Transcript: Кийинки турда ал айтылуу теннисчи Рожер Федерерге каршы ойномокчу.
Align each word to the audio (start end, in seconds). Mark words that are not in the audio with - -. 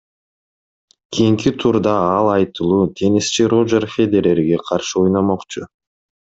Кийинки 1.13 1.51
турда 1.59 1.95
ал 2.17 2.27
айтылуу 2.37 2.83
теннисчи 2.97 3.43
Рожер 3.51 3.85
Федерерге 3.95 4.57
каршы 4.67 4.95
ойномокчу. 5.03 5.61